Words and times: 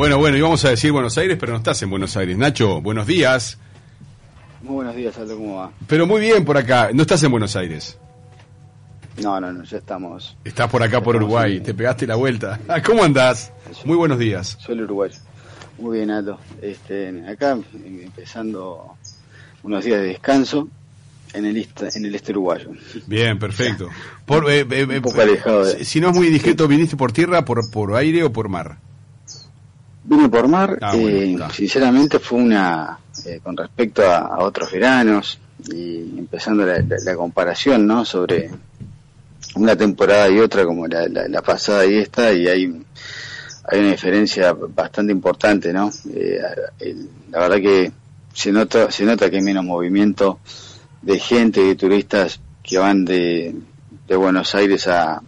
Bueno, 0.00 0.18
bueno, 0.18 0.36
íbamos 0.36 0.64
a 0.64 0.70
decir 0.70 0.92
Buenos 0.92 1.18
Aires, 1.18 1.36
pero 1.40 1.50
no 1.50 1.58
estás 1.58 1.82
en 1.82 1.90
Buenos 1.90 2.16
Aires. 2.16 2.38
Nacho, 2.38 2.80
buenos 2.80 3.04
días. 3.04 3.58
Muy 4.62 4.74
buenos 4.76 4.94
días, 4.94 5.18
Aldo, 5.18 5.36
¿cómo 5.36 5.56
va? 5.56 5.72
Pero 5.88 6.06
muy 6.06 6.20
bien 6.20 6.44
por 6.44 6.56
acá. 6.56 6.90
No 6.94 7.02
estás 7.02 7.20
en 7.24 7.32
Buenos 7.32 7.56
Aires. 7.56 7.98
No, 9.20 9.40
no, 9.40 9.52
no, 9.52 9.64
ya 9.64 9.78
estamos. 9.78 10.36
Estás 10.44 10.70
por 10.70 10.84
acá 10.84 11.02
por 11.02 11.16
Uruguay, 11.16 11.58
te 11.58 11.74
pegaste 11.74 12.06
la 12.06 12.14
vuelta. 12.14 12.60
¿Cómo 12.86 13.02
andás? 13.02 13.50
Muy 13.84 13.96
buenos 13.96 14.20
días. 14.20 14.56
Soy 14.60 14.76
el 14.76 14.84
uruguayo. 14.84 15.16
Muy 15.78 15.96
bien, 15.98 16.12
Aldo. 16.12 16.38
Este, 16.62 17.24
acá 17.28 17.58
empezando 17.84 18.94
unos 19.64 19.84
días 19.84 20.00
de 20.00 20.06
descanso 20.06 20.68
en 21.34 21.44
el, 21.44 21.56
este, 21.56 21.88
en 21.98 22.04
el 22.04 22.14
este 22.14 22.30
uruguayo. 22.30 22.70
Bien, 23.08 23.36
perfecto. 23.36 23.88
Por, 24.24 24.48
eh, 24.48 24.64
eh, 24.70 24.84
Un 24.84 24.92
eh, 24.92 25.00
poco 25.00 25.20
alejado 25.22 25.64
de- 25.64 25.84
Si 25.84 26.00
no 26.00 26.10
es 26.10 26.14
muy 26.14 26.28
discreto, 26.28 26.68
¿viniste 26.68 26.96
por 26.96 27.10
tierra, 27.10 27.44
por, 27.44 27.68
por 27.72 27.96
aire 27.96 28.22
o 28.22 28.32
por 28.32 28.48
mar? 28.48 28.78
Vine 30.10 30.28
por 30.30 30.48
mar, 30.48 30.78
Ah, 30.80 30.92
bueno, 30.94 31.18
eh, 31.18 31.52
sinceramente 31.52 32.18
fue 32.18 32.38
una, 32.38 32.98
eh, 33.26 33.40
con 33.42 33.54
respecto 33.56 34.02
a, 34.02 34.18
a 34.20 34.38
otros 34.38 34.72
veranos 34.72 35.38
y 35.70 36.18
empezando 36.18 36.64
la, 36.64 36.78
la- 36.78 36.96
la 37.04 37.14
comparación, 37.16 37.86
¿no? 37.86 38.04
Sobre 38.06 38.50
una 39.56 39.76
temporada 39.76 40.28
y 40.30 40.38
otra 40.38 40.64
como 40.64 40.86
la, 40.86 41.06
la- 41.08 41.28
la 41.28 41.42
pasada 41.42 41.84
y 41.84 41.96
esta 41.98 42.32
y 42.32 42.46
hay, 42.48 42.82
hay 43.64 43.80
una 43.80 43.90
diferencia 43.90 44.52
bastante 44.54 45.12
importante, 45.12 45.72
¿no? 45.74 45.90
Eh, 46.14 46.40
el- 46.80 47.08
la 47.30 47.40
verdad 47.40 47.56
que 47.58 47.92
se 48.32 48.50
nota, 48.50 48.90
se 48.90 49.04
nota 49.04 49.28
que 49.28 49.36
hay 49.36 49.42
menos 49.42 49.64
movimiento 49.64 50.40
de 51.02 51.18
gente 51.18 51.60
de 51.60 51.74
turistas 51.74 52.40
que 52.62 52.78
van 52.78 53.04
de, 53.04 53.54
de 54.06 54.16
Buenos 54.16 54.54
Aires 54.54 54.86
a, 54.88 55.20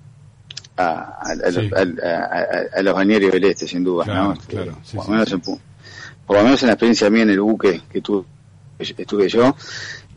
a, 0.80 1.18
a- 1.20 1.52
Sí. 1.52 1.70
a- 2.02 2.78
a- 2.78 2.82
los 2.82 2.94
balnearios 2.94 3.32
del 3.32 3.44
este, 3.44 3.66
sin 3.68 3.84
duda, 3.84 4.04
Claro, 4.04 4.24
¿no? 4.34 4.34
claro, 4.46 4.78
sí, 4.82 4.96
por, 4.96 5.06
lo 5.06 5.12
menos 5.12 5.32
en 5.32 5.40
por 5.40 6.36
lo 6.36 6.42
menos 6.44 6.62
en 6.62 6.66
la 6.68 6.72
experiencia 6.74 7.10
mía 7.10 7.22
en 7.22 7.30
el 7.30 7.40
buque 7.40 7.82
que 7.92 8.00
tuve, 8.00 8.24
estuve 8.78 9.28
yo, 9.28 9.56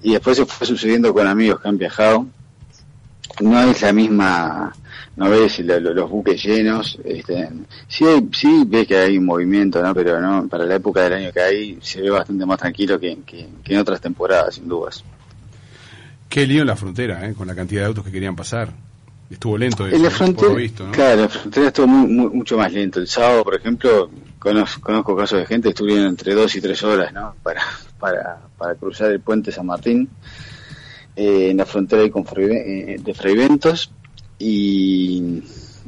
y 0.04 0.14
después 0.14 0.38
se 0.38 0.46
fue 0.46 0.68
sucediendo 0.68 1.14
con 1.14 1.26
amigos 1.28 1.60
que 1.62 1.68
han 1.70 1.78
viajado. 1.78 2.28
No 3.42 3.60
es 3.64 3.82
la 3.82 3.94
misma, 3.94 4.76
no 5.16 5.30
ves 5.30 5.60
lo- 5.62 5.80
lo- 5.80 5.94
los 5.94 6.10
buques 6.10 6.44
llenos, 6.44 7.00
este, 7.04 7.50
sí, 7.88 8.06
hay- 8.06 8.30
sí 8.32 8.64
ves 8.68 8.86
que 8.88 8.98
hay 8.98 9.18
movimiento, 9.20 9.82
¿no? 9.82 9.94
Pero 9.96 10.22
no, 10.22 10.48
para 10.48 10.66
la 10.66 10.76
época 10.76 11.02
del 11.02 11.14
año 11.14 11.32
que 11.32 11.40
hay 11.42 11.78
se 11.82 12.02
ve 12.02 12.09
bastante 12.12 12.46
más 12.46 12.59
tranquilo 12.59 13.00
que, 13.00 13.18
que- 13.26 13.50
que 13.64 13.74
en 13.74 13.80
otras 13.80 14.00
temporadas, 14.02 14.56
sin 14.56 14.68
dudas. 14.68 15.04
Qué 16.30 16.46
lío 16.46 16.62
en 16.62 16.68
la 16.68 16.76
frontera, 16.76 17.28
¿eh? 17.28 17.34
con 17.34 17.48
la 17.48 17.56
cantidad 17.56 17.82
de 17.82 17.88
autos 17.88 18.04
que 18.06 18.12
querían 18.12 18.36
pasar. 18.36 18.70
Estuvo 19.30 19.58
lento 19.58 19.88
eso, 19.88 19.96
En 19.96 20.04
la 20.04 20.10
por 20.10 20.18
frontera, 20.18 20.50
lo 20.50 20.56
visto, 20.56 20.86
¿no? 20.86 20.92
claro, 20.92 21.22
la 21.22 21.30
frontera 21.30 21.68
estuvo 21.68 21.88
muy, 21.88 22.08
muy- 22.12 22.30
mucho 22.30 22.58
más 22.58 22.72
lento. 22.72 23.00
El 23.00 23.08
sábado, 23.08 23.44
por 23.44 23.56
ejemplo, 23.56 24.10
conozco, 24.38 24.82
conozco 24.82 25.16
casos 25.16 25.40
de 25.40 25.46
gente 25.48 25.64
que 25.66 25.70
estuvieron 25.70 26.06
entre 26.08 26.36
dos 26.36 26.56
y 26.56 26.62
tres 26.62 26.84
horas, 26.84 27.12
¿no? 27.14 27.36
Para, 27.42 27.62
para, 28.00 28.40
para 28.58 28.76
cruzar 28.76 29.12
el 29.12 29.22
puente 29.22 29.52
San 29.52 29.66
Martín, 29.66 30.08
eh, 31.16 31.50
en 31.52 31.58
la 31.58 31.66
frontera 31.66 32.04
ahí 32.04 32.10
con 32.12 32.26
Freive- 32.26 32.64
eh, 32.66 32.98
de 33.04 33.14
Freiventos. 33.14 33.92
Y, 34.40 35.42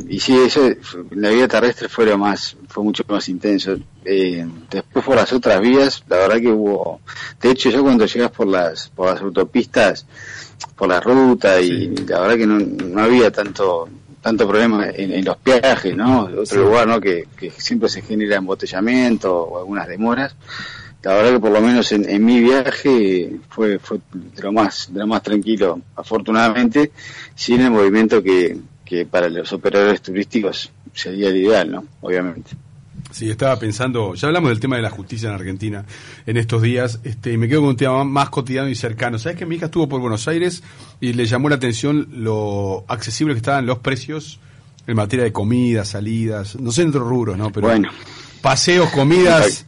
y 0.08 0.20
sí, 0.20 0.38
eso, 0.38 0.70
la 1.12 1.30
vida 1.30 1.48
terrestre 1.48 1.88
fue 1.90 2.06
lo 2.06 2.18
más, 2.18 2.56
fue 2.68 2.84
mucho 2.84 3.04
más 3.08 3.28
intenso. 3.30 3.78
Eh, 4.04 4.46
después 4.70 5.06
por 5.06 5.16
las 5.16 5.32
otras 5.34 5.60
vías, 5.62 6.04
la 6.08 6.18
verdad 6.18 6.40
que 6.42 6.50
hubo, 6.50 7.00
de 7.42 7.52
hecho 7.52 7.70
ya 7.70 7.82
cuando 7.82 8.06
llegas 8.06 8.32
por 8.32 8.48
las, 8.48 8.90
por 8.90 9.08
las 9.14 9.22
autopistas, 9.22 10.06
por 10.76 10.90
la 10.90 11.00
ruta 11.00 11.60
y 11.62 11.96
Sí. 11.96 12.06
la 12.08 12.20
verdad 12.22 12.36
que 12.38 12.48
no, 12.48 12.60
no 12.60 13.02
había 13.02 13.32
tanto 13.32 13.88
tanto 14.22 14.48
problema 14.48 14.88
en, 14.90 15.12
en 15.14 15.24
los 15.24 15.38
viajes, 15.44 15.96
¿no? 15.96 16.22
Otro 16.24 16.46
Sí. 16.48 16.56
lugar, 16.58 16.88
¿no? 16.88 17.00
Que, 17.00 17.28
que 17.38 17.52
siempre 17.52 17.88
se 17.90 18.02
genera 18.02 18.38
embotellamiento 18.38 19.32
o 19.44 19.60
algunas 19.60 19.88
demoras. 19.88 20.36
La 21.04 21.14
verdad 21.14 21.34
que 21.34 21.40
por 21.40 21.52
lo 21.52 21.62
menos 21.62 21.92
en, 21.92 22.10
en 22.10 22.26
mi 22.26 22.40
viaje 22.42 23.36
fue, 23.50 23.78
fue 23.78 24.00
de 24.12 24.42
lo 24.42 24.52
más 24.52 24.88
de 24.92 25.00
lo 25.02 25.06
más 25.06 25.22
tranquilo, 25.22 25.80
afortunadamente, 25.96 26.92
sin 27.36 27.62
el 27.62 27.70
movimiento 27.70 28.24
que, 28.24 28.58
que 28.86 29.06
para 29.06 29.28
los 29.30 29.52
operadores 29.52 30.02
turísticos 30.02 30.72
sería 30.94 31.30
el 31.30 31.38
ideal, 31.38 31.72
¿no? 31.72 31.86
Obviamente. 32.02 32.52
Sí, 33.12 33.30
estaba 33.30 33.58
pensando, 33.60 34.14
ya 34.16 34.28
hablamos 34.28 34.50
del 34.50 34.60
tema 34.60 34.76
de 34.78 34.82
la 34.82 34.90
justicia 34.90 35.30
en 35.30 35.36
Argentina 35.36 35.86
en 36.26 36.38
estos 36.38 36.62
días, 36.62 37.00
este, 37.04 37.34
y 37.34 37.38
me 37.38 37.48
quedo 37.48 37.62
con 37.62 37.70
un 37.70 37.78
tema 37.78 38.04
más 38.04 38.30
cotidiano 38.30 38.68
y 38.70 38.76
cercano. 38.76 39.18
¿Sabes 39.20 39.38
que 39.38 39.46
mi 39.46 39.56
hija 39.56 39.66
estuvo 39.66 39.88
por 39.88 40.02
Buenos 40.02 40.28
Aires 40.28 40.64
y 41.00 41.14
le 41.14 41.26
llamó 41.26 41.50
la 41.50 41.56
atención 41.56 42.08
lo 42.12 42.84
accesible 42.88 43.34
que 43.34 43.38
estaban 43.40 43.66
los 43.66 43.80
precios 43.80 44.40
en 44.88 44.96
materia 44.96 45.24
de 45.26 45.32
comidas, 45.32 45.90
salidas, 45.90 46.56
no 46.60 46.72
sé 46.72 46.84
en 46.84 46.90
otros 46.90 47.08
rubros, 47.08 47.38
¿no? 47.38 47.52
Pero 47.52 47.68
Bueno. 47.68 47.90
paseos, 48.42 48.90
comidas, 48.92 49.66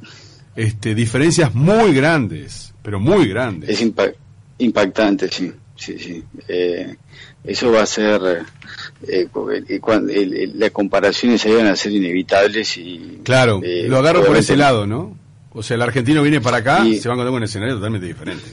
este, 0.55 0.93
diferencias 0.95 1.53
muy 1.55 1.93
grandes, 1.93 2.73
pero 2.81 2.99
muy 2.99 3.27
grandes. 3.27 3.69
Es 3.69 3.81
impa- 3.85 4.13
impactante, 4.59 5.29
sí, 5.29 5.51
sí, 5.75 5.97
sí. 5.99 6.23
Eh, 6.47 6.95
eso 7.43 7.71
va 7.71 7.83
a 7.83 7.85
ser, 7.85 8.43
eh, 9.07 9.27
cu- 9.31 9.49
eh, 9.51 9.79
cuan- 9.79 10.09
el- 10.09 10.33
el- 10.33 10.59
las 10.59 10.71
comparaciones 10.71 11.45
ahí 11.45 11.53
van 11.53 11.67
a 11.67 11.75
ser 11.75 11.91
inevitables 11.91 12.77
y... 12.77 13.19
Claro, 13.23 13.61
eh, 13.63 13.85
lo 13.87 13.97
agarro 13.97 14.23
por 14.25 14.37
ese 14.37 14.55
lado, 14.55 14.87
¿no? 14.87 15.17
O 15.51 15.61
sea, 15.63 15.75
el 15.75 15.81
argentino 15.81 16.21
viene 16.21 16.39
para 16.41 16.57
acá, 16.57 16.85
Y- 16.85 16.97
se 16.99 17.07
va 17.09 17.13
a 17.13 17.15
encontrar 17.15 17.31
con 17.31 17.37
un 17.37 17.43
escenario 17.43 17.75
totalmente 17.75 18.07
diferente. 18.07 18.45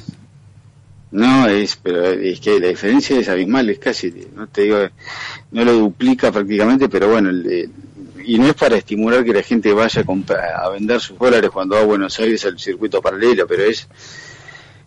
No, 1.12 1.46
es, 1.46 1.76
pero 1.80 2.04
es 2.06 2.40
que 2.40 2.58
la 2.58 2.68
diferencia 2.68 3.16
es 3.18 3.28
abismal, 3.28 3.70
es 3.70 3.78
casi, 3.78 4.12
no 4.34 4.48
te 4.48 4.62
digo, 4.62 4.78
no 5.52 5.64
lo 5.64 5.72
duplica 5.74 6.32
prácticamente, 6.32 6.88
pero 6.88 7.08
bueno, 7.08 7.30
el- 7.30 7.46
el- 7.46 7.70
y 8.26 8.38
no 8.38 8.48
es 8.48 8.54
para 8.54 8.76
estimular 8.76 9.22
que 9.22 9.32
la 9.32 9.42
gente 9.42 9.72
vaya 9.72 10.00
a, 10.00 10.04
comprar- 10.04 10.54
a 10.60 10.68
vender 10.70 10.98
sus 11.00 11.16
dólares 11.18 11.50
cuando 11.52 11.76
va 11.76 11.82
a 11.82 11.84
Buenos 11.84 12.18
Aires 12.18 12.44
al 12.46 12.58
circuito 12.58 13.00
paralelo, 13.00 13.46
pero 13.46 13.62
es, 13.64 13.86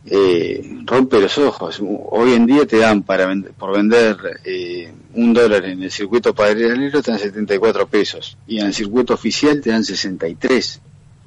eh, 0.10 0.80
rompe 0.86 1.20
los 1.20 1.38
ojos. 1.38 1.82
Hoy 1.82 2.34
en 2.34 2.46
día 2.46 2.66
te 2.66 2.78
dan 2.78 3.04
para 3.04 3.32
vend- 3.32 3.52
por 3.52 3.76
vender 3.76 4.18
eh, 4.46 4.92
un 5.14 5.34
dólar 5.34 5.66
en 5.66 5.84
el 5.84 5.92
circuito 5.92 6.34
paralelo 6.34 7.02
te 7.02 7.12
dan 7.12 7.20
74 7.20 7.88
pesos 7.88 8.38
y 8.48 8.60
en 8.60 8.68
el 8.68 8.74
circuito 8.74 9.14
oficial 9.14 9.60
te 9.62 9.70
dan 9.72 9.84
63. 9.84 10.82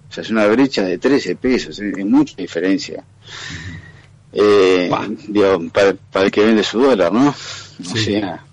O 0.09 0.13
sea, 0.13 0.23
es 0.23 0.31
una 0.31 0.47
brecha 0.47 0.83
de 0.85 0.99
13 0.99 1.37
pesos, 1.37 1.79
es, 1.79 1.97
es 1.97 2.05
mucha 2.07 2.35
diferencia. 2.37 3.05
Eh, 4.33 4.91
digo, 5.29 5.69
para, 5.73 5.95
para 5.95 6.27
el 6.27 6.31
que 6.31 6.45
vende 6.45 6.63
su 6.63 6.81
dólar, 6.81 7.13
¿no? 7.13 7.29
O 7.31 7.35
Sí. 7.97 8.05
sea, 8.05 8.45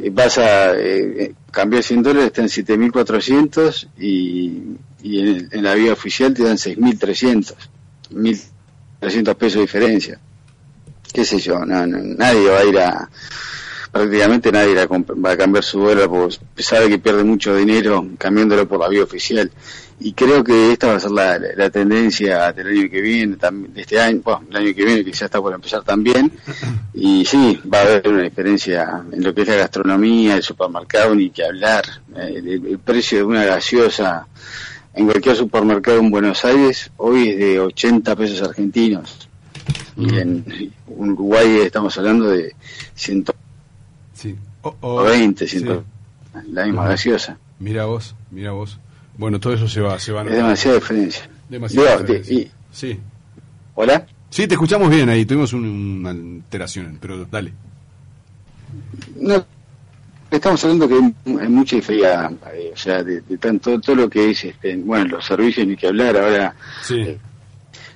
eh, 0.00 0.10
vas 0.10 0.38
a 0.38 0.74
eh, 0.78 1.34
cambiar 1.50 1.82
100 1.82 2.02
dólares, 2.02 2.26
está 2.26 2.42
en 2.42 2.48
7.400 2.48 3.88
y, 3.98 4.62
y 5.02 5.18
en, 5.20 5.48
en 5.50 5.62
la 5.64 5.74
vía 5.74 5.92
oficial 5.92 6.32
te 6.34 6.44
dan 6.44 6.56
6.300. 6.56 7.54
1.300 9.00 9.34
pesos 9.36 9.54
de 9.56 9.60
diferencia. 9.62 10.18
¿Qué 11.12 11.24
sé 11.24 11.38
yo? 11.38 11.64
No, 11.64 11.86
no, 11.86 11.98
nadie 12.16 12.48
va 12.48 12.58
a 12.60 12.64
ir 12.64 12.78
a. 12.78 13.08
Prácticamente 13.90 14.52
nadie 14.52 14.74
va 14.86 15.30
a 15.32 15.36
cambiar 15.36 15.64
su 15.64 15.80
dólar 15.80 16.08
porque 16.10 16.36
sabe 16.58 16.90
que 16.90 16.98
pierde 16.98 17.24
mucho 17.24 17.56
dinero 17.56 18.06
cambiándolo 18.18 18.68
por 18.68 18.80
la 18.80 18.88
vía 18.88 19.02
oficial. 19.02 19.50
Y 20.00 20.12
creo 20.12 20.44
que 20.44 20.70
esta 20.72 20.88
va 20.88 20.96
a 20.96 21.00
ser 21.00 21.10
la, 21.10 21.40
la 21.56 21.70
tendencia 21.70 22.52
del 22.52 22.68
año 22.68 22.90
que 22.90 23.00
viene, 23.00 23.36
de 23.36 23.80
este 23.80 23.98
año, 23.98 24.20
bueno, 24.22 24.44
el 24.50 24.56
año 24.56 24.74
que 24.74 24.84
viene 24.84 25.04
que 25.04 25.10
ya 25.12 25.24
está 25.24 25.40
por 25.40 25.54
empezar 25.54 25.82
también. 25.82 26.30
Y 27.00 27.24
sí, 27.24 27.60
va 27.72 27.78
a 27.78 27.82
haber 27.82 28.08
una 28.08 28.22
diferencia 28.22 29.02
en 29.12 29.22
lo 29.22 29.32
que 29.32 29.42
es 29.42 29.48
la 29.48 29.54
gastronomía, 29.54 30.34
el 30.36 30.42
supermercado, 30.42 31.14
ni 31.14 31.30
que 31.30 31.44
hablar. 31.44 31.84
Eh, 32.16 32.34
el- 32.36 32.66
el 32.66 32.78
precio 32.80 33.18
de 33.18 33.24
una 33.24 33.44
gaseosa 33.44 34.26
en 34.98 35.06
cualquier 35.06 35.36
supermercado 35.36 35.98
en 35.98 36.10
Buenos 36.10 36.44
Aires 36.44 36.90
hoy 36.96 37.28
es 37.30 37.38
de 37.38 37.60
80 37.60 38.16
pesos 38.16 38.42
argentinos. 38.42 39.28
Y 39.96 40.14
en 40.16 40.72
Uruguay 40.86 41.58
estamos 41.64 41.96
hablando 41.98 42.26
de 42.30 42.54
120, 42.94 43.32
Sí. 44.14 44.36
O- 44.62 44.74
o- 44.80 45.08
100, 45.08 45.36
la 46.52 46.64
misma 46.66 46.88
gaseosa. 46.88 47.38
Mira 47.60 47.84
vos, 47.86 48.14
mira 48.30 48.52
vos. 48.52 48.78
Bueno, 49.16 49.38
todo 49.40 49.52
eso 49.54 49.68
se 49.68 49.80
va, 49.80 49.98
se 49.98 50.12
va. 50.12 50.22
Es 50.22 50.30
demasiada 50.32 50.76
diferencia. 50.76 51.28
Demasiada 51.48 51.96
de- 51.98 52.02
diferencia. 52.18 52.34
y- 52.38 52.50
Sí. 52.72 52.98
¿Hola? 53.74 54.06
Sí, 54.30 54.46
te 54.46 54.54
escuchamos 54.54 54.90
bien 54.90 55.08
ahí, 55.08 55.24
tuvimos 55.24 55.52
un- 55.52 55.64
una 56.00 56.10
alteración, 56.10 56.98
pero 57.00 57.24
dale. 57.24 57.52
No, 59.20 59.44
estamos 60.30 60.62
hablando 60.64 60.88
que 60.88 60.94
hay 61.40 61.48
mucha 61.48 61.76
diferencia, 61.76 62.30
eh, 62.54 62.70
o 62.72 62.76
sea, 62.76 63.02
de, 63.02 63.20
de 63.22 63.38
tanto 63.38 63.80
todo 63.80 63.96
lo 63.96 64.10
que 64.10 64.30
es, 64.30 64.44
este, 64.44 64.76
bueno, 64.76 65.04
los 65.06 65.24
servicios 65.26 65.66
ni 65.66 65.76
que 65.76 65.88
hablar, 65.88 66.16
ahora. 66.16 66.54
Sí, 66.82 67.18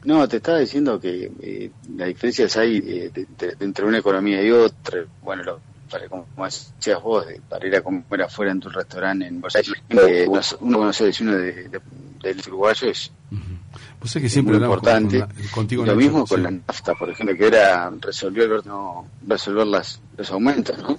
No, 0.04 0.26
te 0.28 0.38
estaba 0.38 0.58
diciendo 0.58 0.98
que 0.98 1.30
eh, 1.40 1.70
las 1.96 2.08
diferencias 2.08 2.56
hay 2.56 2.78
eh, 2.78 3.10
de- 3.14 3.56
entre 3.60 3.84
una 3.84 3.98
economía 3.98 4.42
y 4.42 4.50
otra. 4.50 5.04
Bueno, 5.22 5.44
lo, 5.44 5.60
para, 5.90 6.08
como 6.08 6.26
decías 6.44 7.00
vos, 7.02 7.26
de- 7.26 7.40
para 7.48 7.66
ir 7.66 7.76
a 7.76 7.82
comer 7.82 8.22
afuera 8.22 8.50
en 8.50 8.58
tu 8.60 8.68
restaurante 8.68 9.26
en 9.26 9.40
Buenos 9.40 9.54
Aires, 9.56 9.72
eh, 9.90 10.26
uno, 10.60 10.90
uno 10.90 10.92
de, 10.92 11.52
de- 11.68 11.80
del 12.22 12.40
uruguayo 12.48 12.88
es 12.88 13.12
vos 14.02 14.10
sabés 14.10 14.24
que 14.24 14.28
siempre 14.28 14.58
muy 14.58 14.60
con- 14.66 14.68
importante. 14.70 15.20
con 15.20 15.28
la- 15.28 15.50
contigo 15.50 15.86
lo 15.86 15.96
mismo 15.96 16.26
con 16.26 16.42
la 16.42 16.50
nafta, 16.50 16.94
por 16.94 17.08
ejemplo, 17.10 17.36
que 17.36 17.46
era 17.46 17.90
resolver, 18.00 18.66
no, 18.66 19.06
resolver 19.26 19.66
las, 19.66 20.00
los 20.16 20.30
aumentos, 20.30 20.76
¿no? 20.78 20.98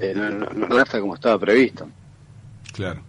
Eh, 0.00 0.12
no, 0.16 0.30
no, 0.30 0.46
no 0.50 0.68
nafta 0.68 1.00
como 1.00 1.14
estaba 1.14 1.38
previsto. 1.38 1.88
claro. 2.72 3.00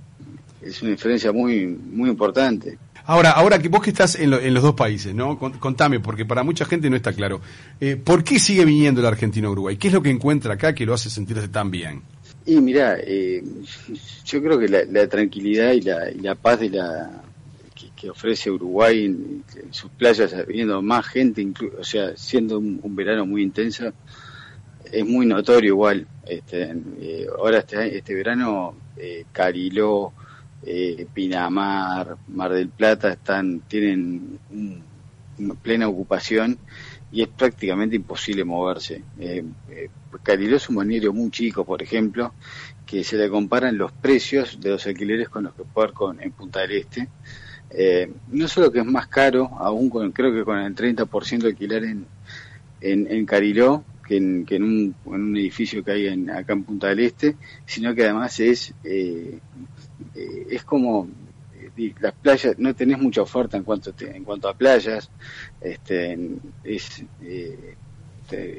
es 0.61 0.81
una 0.81 0.91
diferencia 0.91 1.31
muy, 1.31 1.65
muy 1.65 2.09
importante. 2.09 2.77
Ahora, 3.05 3.31
ahora 3.31 3.57
que 3.57 3.69
vos 3.69 3.81
que 3.81 3.89
estás 3.89 4.15
en, 4.19 4.29
los 4.29 4.61
dos 4.61 4.75
países, 4.75 5.15
¿no? 5.15 5.39
Contame, 5.39 5.99
porque 5.99 6.25
para 6.25 6.43
mucha 6.43 6.65
gente 6.65 6.89
no 6.91 6.95
está 6.95 7.11
claro. 7.11 7.41
Eh, 7.79 7.95
¿Por 7.95 8.23
qué 8.23 8.37
sigue 8.37 8.65
viniendo 8.65 9.01
el 9.01 9.07
argentino 9.07 9.47
a 9.47 9.51
Uruguay? 9.51 9.77
¿Qué 9.77 9.87
es 9.87 9.93
lo 9.95 10.03
que 10.03 10.11
encuentra 10.11 10.53
acá 10.53 10.75
que 10.75 10.85
lo 10.85 10.93
hace 10.93 11.09
sentirse 11.09 11.47
tan 11.47 11.71
bien? 11.71 12.03
Y 12.45 12.57
mira, 12.61 12.97
eh, 12.99 13.43
yo 14.25 14.43
creo 14.43 14.59
que 14.59 14.67
la, 14.67 15.07
tranquilidad 15.07 15.71
y 15.71 15.81
la, 15.81 16.11
y 16.11 16.19
la, 16.19 16.35
paz 16.35 16.59
de 16.59 16.69
la 16.69 17.09
que, 17.95 18.09
ofrece 18.09 18.51
Uruguay 18.51 19.05
en, 19.05 19.43
sus 19.71 19.89
playas, 19.91 20.35
viendo 20.47 20.81
más 20.81 21.07
gente, 21.07 21.45
o 21.77 21.83
sea, 21.83 22.15
siendo 22.15 22.59
un, 22.59 22.95
verano 22.95 23.25
muy 23.25 23.43
intenso, 23.43 23.91
es 24.91 25.05
muy 25.05 25.25
notorio 25.25 25.69
igual. 25.69 26.07
Este, 26.25 26.75
eh, 26.99 27.27
ahora 27.37 27.59
este, 27.59 27.97
este 27.97 28.13
verano, 28.15 28.75
eh, 28.97 29.25
Cariló, 29.31 30.13
eh, 30.63 31.07
Pinamar, 31.13 32.17
Mar 32.27 32.51
del 32.53 32.69
Plata 32.69 33.09
están 33.13 33.61
tienen 33.61 34.39
una 35.37 35.55
plena 35.55 35.87
ocupación 35.87 36.57
y 37.11 37.21
es 37.21 37.29
prácticamente 37.29 37.95
imposible 37.95 38.43
moverse. 38.43 39.03
Eh, 39.19 39.43
eh 39.69 39.89
Cariló 40.23 40.57
es 40.57 40.67
un 40.69 40.75
balneario 40.75 41.13
muy 41.13 41.29
chico, 41.31 41.63
por 41.63 41.81
ejemplo, 41.81 42.33
que 42.85 43.03
se 43.03 43.15
le 43.15 43.29
comparan 43.29 43.77
los 43.77 43.91
precios 43.91 44.59
de 44.59 44.71
los 44.71 44.85
alquileres 44.87 45.29
con 45.29 45.43
los 45.43 45.53
que 45.53 45.63
puede 45.63 45.93
con, 45.93 46.21
en 46.21 46.31
Punta 46.31 46.61
del 46.61 46.71
Este. 46.71 47.07
Eh, 47.71 48.11
no 48.29 48.47
solo 48.47 48.71
que 48.71 48.79
es 48.79 48.85
más 48.85 49.07
caro, 49.07 49.51
aún 49.59 49.89
con, 49.89 50.11
creo 50.11 50.33
que 50.33 50.43
con 50.43 50.57
el 50.57 50.75
30% 50.75 51.39
de 51.39 51.47
alquiler 51.47 51.83
en, 51.83 52.05
en, 52.81 53.25
Cariló, 53.25 53.83
que, 54.07 54.17
en, 54.17 54.45
que 54.45 54.55
en, 54.55 54.63
un, 54.63 54.95
en, 55.05 55.13
un, 55.13 55.37
edificio 55.37 55.83
que 55.83 55.91
hay 55.91 56.07
en, 56.07 56.29
acá 56.29 56.53
en 56.53 56.63
Punta 56.63 56.87
del 56.87 56.99
Este, 57.01 57.35
sino 57.65 57.93
que 57.93 58.03
además 58.05 58.39
es 58.39 58.73
eh, 58.83 59.39
eh, 60.15 60.47
es 60.49 60.63
como 60.63 61.07
eh, 61.77 61.93
las 61.99 62.13
playas 62.13 62.57
no 62.57 62.73
tenés 62.73 62.99
mucha 62.99 63.21
oferta 63.21 63.57
en 63.57 63.63
cuanto 63.63 63.93
en 63.99 64.23
cuanto 64.23 64.49
a 64.49 64.53
playas 64.53 65.09
este 65.61 66.17
es 66.63 67.03
eh, 67.21 67.75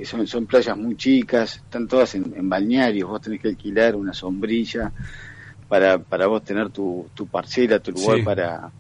son, 0.05 0.27
son 0.27 0.47
playas 0.47 0.77
muy 0.77 0.97
chicas 0.97 1.57
están 1.57 1.89
todas 1.89 2.15
en, 2.15 2.49
balnearios 2.49 3.09
vos 3.09 3.21
tenés 3.21 3.41
que 3.41 3.49
alquilar 3.49 3.97
una 3.97 4.13
sombrilla 4.13 4.93
para 5.71 5.99
para 5.99 6.27
vos 6.27 6.45
tener 6.45 6.69
tu, 6.69 7.09
tu 7.15 7.27
parcela 7.27 7.79
tu 7.79 7.93
lugar 7.93 8.23
para 8.25 8.71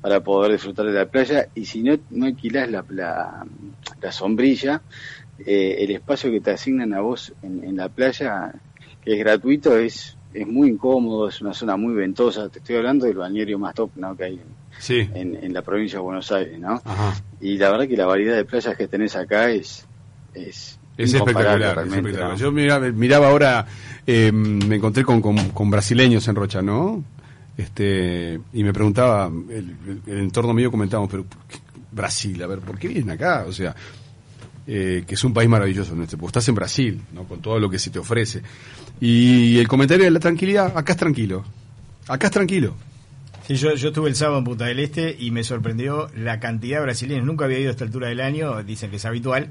para 0.00 0.20
poder 0.20 0.52
disfrutar 0.52 0.86
de 0.86 0.92
la 0.92 1.06
playa 1.06 1.48
y 1.54 1.66
si 1.66 1.82
no 1.82 1.96
no 2.10 2.26
alquilás 2.26 2.68
la, 2.68 2.84
la, 2.88 4.10
sombrilla 4.10 4.82
el 5.38 5.90
espacio 5.90 6.32
que 6.32 6.40
te 6.40 6.50
asignan 6.50 6.94
a 6.94 7.00
vos 7.00 7.32
en, 7.42 7.62
en 7.62 7.76
la 7.76 7.88
playa 7.88 8.52
que 9.04 9.12
es 9.12 9.18
gratuito 9.18 9.76
es 9.76 10.16
es 10.32 10.46
muy 10.46 10.68
incómodo, 10.68 11.28
es 11.28 11.40
una 11.40 11.52
zona 11.52 11.76
muy 11.76 11.94
ventosa. 11.94 12.48
Te 12.48 12.60
estoy 12.60 12.76
hablando 12.76 13.06
del 13.06 13.16
balneario 13.16 13.58
más 13.58 13.74
top 13.74 13.90
¿no? 13.96 14.16
que 14.16 14.24
hay 14.24 14.40
en, 14.88 15.36
en, 15.36 15.52
la 15.52 15.62
provincia 15.62 15.98
de 15.98 16.04
Buenos 16.04 16.30
Aires. 16.30 16.58
¿no? 16.58 16.80
Y 17.40 17.58
la 17.58 17.70
verdad 17.70 17.88
que 17.88 17.96
la 17.96 18.06
variedad 18.06 18.36
de 18.36 18.44
playas 18.44 18.76
que 18.76 18.88
tenés 18.88 19.16
acá 19.16 19.50
es... 19.50 19.86
es 20.34 20.78
es 20.96 21.14
espectacular, 21.14 22.36
Yo 22.36 22.52
miraba, 22.52 23.28
ahora, 23.28 23.66
eh, 24.06 24.30
me 24.32 24.76
encontré 24.76 25.04
con, 25.04 25.20
con, 25.20 25.70
brasileños 25.70 26.26
en 26.28 26.34
Rocha, 26.34 26.62
¿no? 26.62 27.02
Este, 27.56 28.40
y 28.52 28.64
me 28.64 28.72
preguntaba, 28.72 29.26
el, 29.26 29.76
el, 30.06 30.18
entorno 30.18 30.54
mío 30.54 30.70
comentábamos, 30.70 31.10
pero 31.10 31.26
Brasil, 31.92 32.42
a 32.42 32.46
ver, 32.46 32.60
¿por 32.60 32.78
qué 32.78 32.88
vienen 32.88 33.10
acá? 33.10 33.44
O 33.46 33.52
sea, 33.52 33.74
eh, 34.66 35.04
que 35.06 35.14
es 35.14 35.24
un 35.24 35.34
país 35.34 35.48
maravilloso, 35.48 35.96
¿no? 35.96 36.04
Porque 36.06 36.26
estás 36.26 36.48
en 36.48 36.54
Brasil, 36.54 37.00
¿no? 37.12 37.24
Con 37.24 37.40
todo 37.40 37.58
lo 37.58 37.68
que 37.68 37.78
se 37.78 37.90
te 37.90 37.98
ofrece. 37.98 38.42
Y 39.00 39.58
el 39.58 39.66
comentario 39.66 40.04
de 40.04 40.10
la 40.10 40.20
tranquilidad, 40.20 40.76
acá 40.76 40.92
es 40.92 40.98
tranquilo. 40.98 41.44
Acá 42.06 42.28
es 42.28 42.32
tranquilo. 42.32 42.74
Sí, 43.50 43.56
yo, 43.56 43.74
yo 43.74 43.88
estuve 43.88 44.08
el 44.08 44.14
sábado 44.14 44.38
en 44.38 44.44
Punta 44.44 44.66
del 44.66 44.78
Este 44.78 45.16
y 45.18 45.32
me 45.32 45.42
sorprendió 45.42 46.08
la 46.14 46.38
cantidad 46.38 46.78
de 46.78 46.84
brasileños. 46.84 47.26
Nunca 47.26 47.46
había 47.46 47.58
ido 47.58 47.70
a 47.70 47.72
esta 47.72 47.82
altura 47.82 48.06
del 48.06 48.20
año, 48.20 48.62
dicen 48.62 48.90
que 48.90 48.96
es 48.98 49.04
habitual, 49.04 49.48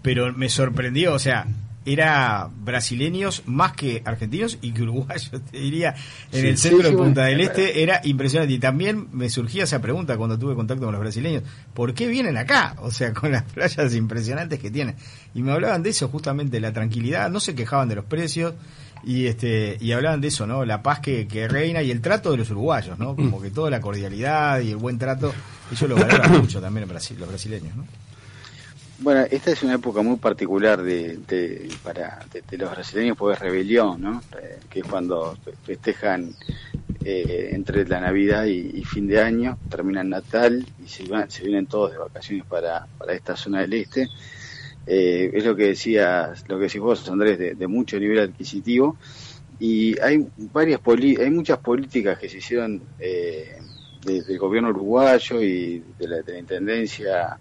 pero 0.00 0.32
me 0.32 0.48
sorprendió, 0.48 1.12
o 1.12 1.18
sea, 1.18 1.46
era 1.84 2.48
brasileños 2.50 3.42
más 3.44 3.74
que 3.74 4.00
argentinos 4.06 4.56
y 4.62 4.72
que 4.72 4.84
uruguayos, 4.84 5.30
te 5.50 5.58
diría, 5.58 5.94
en 6.32 6.46
el 6.46 6.56
centro 6.56 6.88
de 6.88 6.96
Punta 6.96 7.24
del 7.24 7.42
Este 7.42 7.82
era 7.82 8.00
impresionante. 8.04 8.54
Y 8.54 8.58
también 8.58 9.08
me 9.12 9.28
surgía 9.28 9.64
esa 9.64 9.82
pregunta 9.82 10.16
cuando 10.16 10.38
tuve 10.38 10.54
contacto 10.54 10.84
con 10.84 10.92
los 10.92 11.00
brasileños, 11.02 11.42
¿por 11.74 11.92
qué 11.92 12.06
vienen 12.06 12.38
acá? 12.38 12.74
O 12.78 12.90
sea, 12.90 13.12
con 13.12 13.32
las 13.32 13.42
playas 13.42 13.94
impresionantes 13.94 14.60
que 14.60 14.70
tienen. 14.70 14.96
Y 15.34 15.42
me 15.42 15.52
hablaban 15.52 15.82
de 15.82 15.90
eso, 15.90 16.08
justamente, 16.08 16.58
la 16.58 16.72
tranquilidad, 16.72 17.28
no 17.28 17.38
se 17.38 17.54
quejaban 17.54 17.90
de 17.90 17.96
los 17.96 18.06
precios 18.06 18.54
y 19.04 19.26
este 19.26 19.76
y 19.80 19.92
hablaban 19.92 20.20
de 20.20 20.28
eso, 20.28 20.46
¿no? 20.46 20.64
La 20.64 20.82
paz 20.82 21.00
que, 21.00 21.26
que 21.26 21.48
reina 21.48 21.82
y 21.82 21.90
el 21.90 22.00
trato 22.00 22.30
de 22.30 22.38
los 22.38 22.50
uruguayos, 22.50 22.98
¿no? 22.98 23.16
Como 23.16 23.40
que 23.40 23.50
toda 23.50 23.70
la 23.70 23.80
cordialidad 23.80 24.60
y 24.60 24.70
el 24.70 24.76
buen 24.76 24.98
trato, 24.98 25.32
ellos 25.70 25.90
lo 25.90 25.96
valoran 25.96 26.32
mucho 26.40 26.60
también 26.60 26.84
en 26.84 26.88
Brasil, 26.88 27.16
los 27.18 27.28
brasileños, 27.28 27.74
¿no? 27.76 27.84
Bueno, 28.98 29.26
esta 29.28 29.50
es 29.50 29.62
una 29.64 29.74
época 29.74 30.00
muy 30.02 30.16
particular 30.16 30.80
de, 30.80 31.16
de 31.26 31.68
para 31.82 32.24
de, 32.32 32.56
los 32.56 32.70
brasileños 32.70 33.16
porque 33.16 33.34
es 33.34 33.40
rebelión, 33.40 34.00
¿no? 34.00 34.22
Eh, 34.40 34.60
que 34.70 34.80
es 34.80 34.86
cuando 34.86 35.36
festejan 35.64 36.32
eh, 37.04 37.48
entre 37.50 37.84
la 37.84 38.00
Navidad 38.00 38.44
y, 38.44 38.84
fin 38.84 39.08
de 39.08 39.20
año, 39.20 39.58
terminan 39.68 40.08
Natal 40.08 40.64
y 40.84 40.88
se, 40.88 41.04
van, 41.08 41.28
se 41.28 41.42
vienen 41.42 41.66
todos 41.66 41.90
de 41.90 41.98
vacaciones 41.98 42.46
para, 42.46 42.86
para 42.96 43.12
esta 43.12 43.34
zona 43.34 43.62
del 43.62 43.72
este. 43.72 44.08
Eh, 44.86 45.30
es 45.34 45.44
lo 45.44 45.54
que 45.54 45.68
decías, 45.68 46.44
lo 46.48 46.58
que 46.58 46.64
decís 46.64 46.80
vos, 46.80 47.08
Andrés, 47.08 47.38
de, 47.38 47.54
de 47.54 47.66
mucho 47.66 47.98
nivel 47.98 48.18
adquisitivo. 48.20 48.96
Y 49.58 49.98
hay 50.00 50.26
varias 50.36 50.80
hay 50.86 51.30
muchas 51.30 51.58
políticas 51.58 52.18
que 52.18 52.28
se 52.28 52.38
hicieron 52.38 52.82
eh, 52.98 53.58
del 54.04 54.38
gobierno 54.38 54.70
uruguayo 54.70 55.40
y 55.40 55.84
de 55.98 56.08
la, 56.08 56.22
de 56.22 56.32
la 56.32 56.38
intendencia 56.38 57.38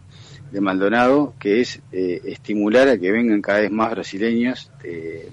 de 0.52 0.60
Maldonado, 0.60 1.34
que 1.40 1.62
es 1.62 1.80
eh, 1.92 2.22
estimular 2.26 2.90
a 2.90 2.98
que 2.98 3.12
vengan 3.12 3.42
cada 3.42 3.62
vez 3.62 3.72
más 3.72 3.92
brasileños 3.92 4.70
de, 4.84 5.30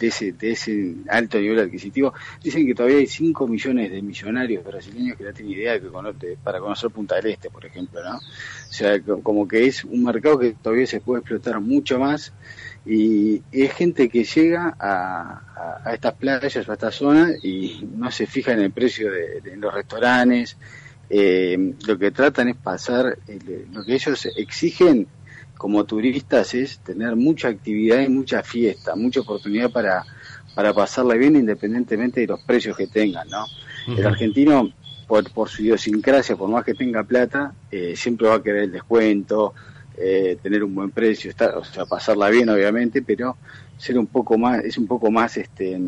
ese, 0.00 0.32
de, 0.32 0.50
ese, 0.52 0.94
alto 1.08 1.38
nivel 1.38 1.60
adquisitivo. 1.60 2.14
Dicen 2.42 2.66
que 2.66 2.74
todavía 2.74 2.98
hay 2.98 3.06
5 3.06 3.46
millones 3.46 3.90
de 3.90 4.00
millonarios 4.00 4.64
brasileños 4.64 5.18
que 5.18 5.24
no 5.24 5.32
tienen 5.34 5.54
idea 5.54 5.72
de 5.72 5.82
que 5.82 5.88
conoce, 5.88 6.38
para 6.42 6.60
conocer 6.60 6.90
Punta 6.90 7.16
del 7.16 7.26
Este, 7.26 7.50
por 7.50 7.64
ejemplo, 7.66 8.02
¿no? 8.02 8.16
O 8.16 8.72
sea, 8.72 8.98
como 9.00 9.46
que 9.46 9.66
es 9.66 9.84
un 9.84 10.02
mercado 10.02 10.38
que 10.38 10.52
todavía 10.52 10.86
se 10.86 11.00
puede 11.00 11.20
explotar 11.20 11.60
mucho 11.60 11.98
más 11.98 12.32
y 12.86 13.42
es 13.52 13.72
gente 13.74 14.08
que 14.08 14.24
llega 14.24 14.76
a, 14.78 15.82
a, 15.84 15.92
estas 15.92 16.14
playas, 16.14 16.56
a 16.56 16.72
esta 16.72 16.90
zona 16.90 17.32
y 17.42 17.86
no 17.96 18.10
se 18.10 18.26
fija 18.26 18.52
en 18.52 18.60
el 18.60 18.70
precio 18.70 19.10
de 19.10 19.56
los 19.56 19.74
restaurantes, 19.74 20.56
eh, 21.10 21.74
lo 21.86 21.98
que 21.98 22.10
tratan 22.10 22.48
es 22.48 22.56
pasar, 22.56 23.18
eh, 23.28 23.66
lo 23.72 23.84
que 23.84 23.94
ellos 23.94 24.26
exigen 24.36 25.06
como 25.56 25.84
turistas 25.84 26.54
es 26.54 26.78
tener 26.80 27.16
mucha 27.16 27.48
actividad 27.48 28.00
y 28.00 28.08
mucha 28.08 28.42
fiesta, 28.42 28.94
mucha 28.94 29.20
oportunidad 29.20 29.70
para, 29.70 30.04
para 30.54 30.72
pasarla 30.74 31.14
bien 31.14 31.36
independientemente 31.36 32.20
de 32.20 32.26
los 32.26 32.40
precios 32.40 32.76
que 32.76 32.86
tengan, 32.86 33.28
¿no? 33.28 33.46
El 33.86 34.04
argentino, 34.04 34.72
por, 35.06 35.30
por 35.30 35.48
su 35.48 35.62
idiosincrasia, 35.62 36.34
por 36.34 36.48
más 36.48 36.64
que 36.64 36.74
tenga 36.74 37.04
plata, 37.04 37.54
eh, 37.70 37.94
siempre 37.94 38.26
va 38.26 38.36
a 38.36 38.42
querer 38.42 38.64
el 38.64 38.72
descuento, 38.72 39.54
eh, 39.96 40.36
tener 40.42 40.64
un 40.64 40.74
buen 40.74 40.90
precio, 40.90 41.30
estar, 41.30 41.56
o 41.56 41.64
sea, 41.64 41.86
pasarla 41.86 42.28
bien 42.28 42.48
obviamente, 42.48 43.00
pero 43.02 43.36
ser 43.78 43.98
un 43.98 44.06
poco 44.06 44.38
más, 44.38 44.64
es 44.64 44.78
un 44.78 44.86
poco 44.86 45.10
más, 45.10 45.36
este, 45.36 45.78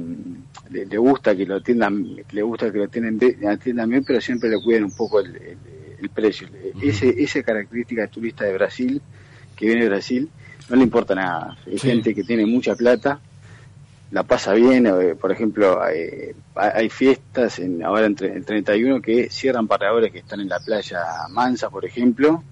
le, 0.70 0.98
gusta 0.98 1.34
que 1.34 1.46
lo 1.46 1.56
atiendan, 1.56 2.16
le 2.30 2.42
gusta 2.42 2.70
que 2.70 2.78
lo 2.78 2.84
atiendan, 2.84 3.48
atiendan 3.48 3.88
bien, 3.88 4.04
pero 4.04 4.20
siempre 4.20 4.50
le 4.50 4.60
cuiden 4.62 4.84
un 4.84 4.96
poco 4.96 5.20
el, 5.20 5.56
precio. 6.14 6.48
Ese, 6.80 7.14
esa 7.22 7.42
característica 7.42 8.02
de 8.02 8.08
turista 8.08 8.44
de 8.44 8.52
Brasil, 8.52 9.02
que 9.56 9.66
viene 9.66 9.82
de 9.82 9.88
Brasil, 9.88 10.28
no 10.68 10.76
le 10.76 10.82
importa 10.82 11.14
nada. 11.14 11.56
Hay 11.66 11.78
gente 11.78 12.14
que 12.14 12.22
tiene 12.22 12.46
mucha 12.46 12.76
plata, 12.76 13.20
la 14.10 14.22
pasa 14.22 14.54
bien, 14.54 14.86
eh, 14.86 15.14
por 15.16 15.32
ejemplo, 15.32 15.82
hay, 15.82 16.34
hay 16.54 16.88
fiestas 16.88 17.58
en, 17.58 17.82
ahora 17.82 18.06
entre 18.06 18.32
el 18.32 18.44
31 18.44 19.02
que 19.02 19.28
cierran 19.28 19.66
paradores 19.66 20.12
que 20.12 20.18
están 20.18 20.40
en 20.40 20.48
la 20.48 20.60
playa 20.60 21.00
Mansa, 21.30 21.68
por 21.68 21.84
ejemplo, 21.84 22.42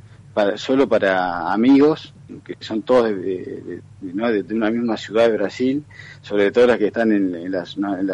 solo 0.56 0.88
para 0.88 1.52
amigos, 1.52 2.12
que 2.44 2.56
son 2.60 2.82
todos 2.82 3.08
de, 3.10 3.82
una 4.02 4.70
misma 4.70 4.96
ciudad 4.96 5.28
de 5.28 5.36
Brasil, 5.36 5.84
sobre 6.22 6.50
todo 6.50 6.66
las 6.66 6.78
que 6.78 6.88
están 6.88 7.12
en, 7.12 7.50
la, 7.50 7.64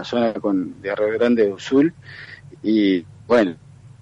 zona 0.04 0.34
con, 0.34 0.80
de 0.82 0.90
Arroyo 0.90 1.18
Grande 1.18 1.48
do 1.48 1.58
Sul, 1.58 1.92
y 2.62 3.04
bueno, 3.26 3.56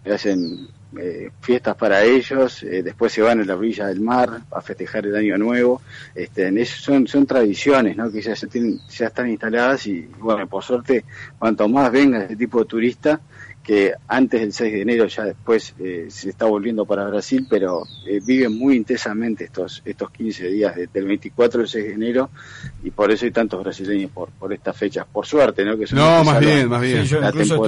hacen 0.05 0.69
eh, 0.99 1.31
fiestas 1.41 1.77
para 1.77 2.03
ellos, 2.03 2.65
eh, 2.65 2.83
después 2.83 3.13
se 3.13 3.23
van 3.23 3.41
a 3.41 3.45
la 3.45 3.55
orilla 3.55 3.87
del 3.87 4.01
mar 4.01 4.41
a 4.51 4.61
festejar 4.61 5.07
el 5.07 5.15
año 5.15 5.39
nuevo, 5.39 5.83
este, 6.15 6.67
son, 6.67 7.07
son 7.07 7.27
tradiciones 7.27 7.97
¿no? 7.97 8.11
que 8.11 8.21
ya, 8.21 8.35
se 8.35 8.49
tienen, 8.49 8.81
ya 8.89 9.07
están 9.07 9.31
instaladas 9.31 9.87
y 9.87 10.01
bueno, 10.19 10.49
por 10.49 10.65
suerte, 10.65 11.05
cuanto 11.39 11.69
más 11.69 11.93
venga 11.93 12.25
ese 12.25 12.35
tipo 12.35 12.59
de 12.59 12.65
turista, 12.65 13.21
que 13.63 13.93
antes 14.09 14.41
del 14.41 14.53
6 14.53 14.73
de 14.73 14.81
enero 14.81 15.07
ya 15.07 15.25
después 15.25 15.75
eh, 15.79 16.07
se 16.09 16.31
está 16.31 16.47
volviendo 16.47 16.87
para 16.87 17.07
Brasil, 17.07 17.47
pero 17.49 17.83
eh, 18.07 18.21
viven 18.25 18.59
muy 18.59 18.75
intensamente 18.75 19.45
estos 19.45 19.83
estos 19.85 20.11
15 20.11 20.49
días 20.49 20.75
del 20.93 21.05
24 21.05 21.61
al 21.61 21.69
6 21.69 21.85
de 21.85 21.93
enero 21.93 22.31
y 22.83 22.91
por 22.91 23.11
eso 23.11 23.27
hay 23.27 23.33
tantos 23.33 23.63
brasileños 23.63 24.11
por 24.13 24.31
por 24.31 24.53
estas 24.53 24.77
fechas, 24.77 25.07
por 25.13 25.27
suerte, 25.27 25.65
¿no? 25.65 25.77
Que 25.77 25.85
no, 25.93 26.25
más 26.25 26.41
bien, 26.41 26.69
más 26.69 26.81
bien. 26.81 27.05
yo 27.05 27.19
incluso 27.19 27.65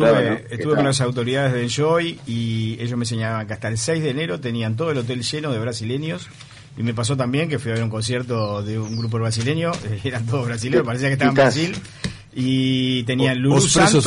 estuve, 0.51 0.75
con 0.75 0.85
las 0.85 1.01
autoridades 1.01 1.53
del 1.53 1.69
Joy 1.69 2.19
y 2.27 2.79
ellos 2.81 2.99
me 2.99 3.05
señalaban 3.05 3.47
que 3.47 3.53
hasta 3.53 3.69
el 3.69 3.77
6 3.77 4.03
de 4.03 4.11
enero 4.11 4.41
tenían 4.41 4.77
todo 4.77 4.91
el 4.91 4.99
hotel 4.99 5.23
lleno 5.23 5.53
de 5.53 5.59
brasileños. 5.59 6.29
Y 6.75 6.83
me 6.83 6.95
pasó 6.95 7.19
también 7.19 7.51
que 7.51 7.59
fui 7.59 7.71
a 7.71 7.75
ver 7.75 7.85
un 7.85 7.91
concierto 7.91 8.63
de 8.63 8.79
un 8.79 8.97
grupo 8.97 9.19
brasileño, 9.19 9.73
eran 10.05 10.25
todos 10.25 10.47
brasileños, 10.47 10.87
parecía 10.87 11.09
que 11.09 11.13
estaban 11.13 11.33
en 11.33 11.35
Brasil 11.35 11.77
y 12.35 13.03
tenían 13.05 13.39
Lulu 13.39 13.61
Santos. 13.61 14.07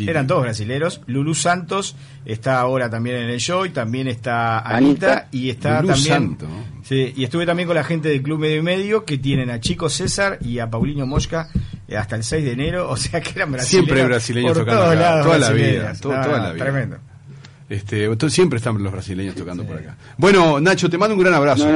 Eran 0.00 0.26
todos 0.26 0.42
brasileros. 0.42 1.00
Lulu 1.06 1.34
Santos 1.34 1.96
está 2.24 2.60
ahora 2.60 2.90
también 2.90 3.16
en 3.16 3.30
el 3.30 3.40
show 3.40 3.64
y 3.64 3.70
también 3.70 4.08
está 4.08 4.60
Anita, 4.60 5.28
y 5.32 5.50
está 5.50 5.82
también. 5.82 6.36
Sí, 6.82 7.12
y 7.16 7.24
estuve 7.24 7.46
también 7.46 7.66
con 7.66 7.74
la 7.74 7.82
gente 7.84 8.08
del 8.08 8.22
Club 8.22 8.38
Medio 8.38 8.58
y 8.58 8.62
Medio 8.62 9.04
que 9.04 9.18
tienen 9.18 9.50
a 9.50 9.60
Chico 9.60 9.88
César 9.88 10.38
y 10.40 10.60
a 10.60 10.70
Paulinho 10.70 11.04
Mosca 11.04 11.48
eh, 11.88 11.96
hasta 11.96 12.14
el 12.14 12.22
6 12.22 12.44
de 12.44 12.52
enero, 12.52 12.88
o 12.90 12.96
sea 12.96 13.20
que 13.20 13.30
eran 13.34 13.52
brasileños. 13.52 13.86
Siempre 13.86 14.04
brasileños 14.06 14.52
tocando 14.52 14.82
todos 14.82 14.96
lados, 14.96 15.26
toda 15.26 15.38
la 15.38 15.50
vida, 15.50 15.94
toda 16.00 16.26
la 16.26 16.52
vida. 16.52 16.64
Tremendo. 16.64 16.98
Este, 17.68 18.08
siempre 18.30 18.58
están 18.58 18.80
los 18.80 18.92
brasileños 18.92 19.34
tocando 19.34 19.64
por 19.64 19.76
acá. 19.76 19.96
Bueno, 20.16 20.60
Nacho, 20.60 20.88
te 20.88 20.96
mando 20.96 21.16
un 21.16 21.20
gran 21.20 21.34
abrazo. 21.34 21.66